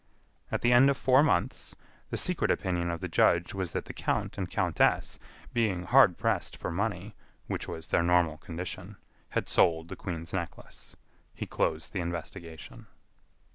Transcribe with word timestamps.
At 0.51 0.61
the 0.61 0.73
end 0.73 0.89
of 0.89 0.97
four 0.97 1.21
months, 1.21 1.75
the 2.09 2.17
secret 2.17 2.49
opinion 2.49 2.89
of 2.89 3.01
the 3.01 3.07
judge 3.07 3.53
was 3.53 3.73
that 3.73 3.85
the 3.85 3.93
count 3.93 4.35
and 4.35 4.49
countess, 4.49 5.19
being 5.53 5.83
hard 5.83 6.17
pressed 6.17 6.57
for 6.57 6.71
money, 6.71 7.13
which 7.45 7.67
was 7.67 7.89
their 7.89 8.01
normal 8.01 8.37
condition, 8.39 8.97
had 9.29 9.47
sold 9.47 9.89
the 9.89 9.95
Queen's 9.95 10.33
Necklace. 10.33 10.95
He 11.35 11.45
closed 11.45 11.93
the 11.93 11.99
investigation. 12.01 12.87